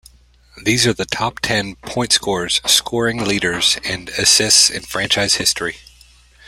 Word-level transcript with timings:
These 0.63 0.87
are 0.87 0.93
the 0.95 1.05
top-ten 1.05 1.75
point-scorers, 1.75 2.59
scoring 2.65 3.23
leaders 3.23 3.77
and 3.85 4.09
assists 4.09 4.71
in 4.71 4.81
franchise 4.81 5.35
history. 5.35 5.75